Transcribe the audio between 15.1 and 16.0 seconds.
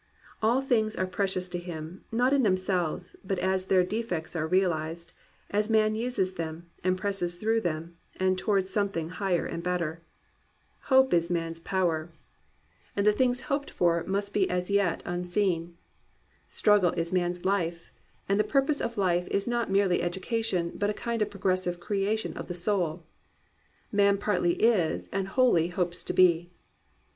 BOOKS as yet unseen.